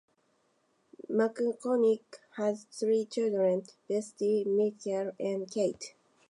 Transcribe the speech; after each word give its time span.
McCormick 1.11 2.01
has 2.31 2.63
three 2.71 3.05
children, 3.05 3.67
Betsy, 3.87 4.45
Michael, 4.45 5.11
and 5.19 5.47
Katie. 5.47 5.93